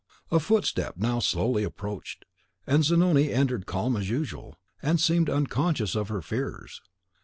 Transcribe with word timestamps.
A 0.31 0.39
footstep 0.39 0.97
now 0.97 1.19
slowly 1.19 1.63
approached, 1.63 2.25
and 2.65 2.83
Zanoni 2.83 3.29
entered 3.31 3.67
calm 3.67 3.95
as 3.95 4.09
usual, 4.09 4.57
and 4.81 4.99
seemed 4.99 5.29
unconscious 5.29 5.93
of 5.93 6.07
her 6.09 6.23
fears. 6.23 6.81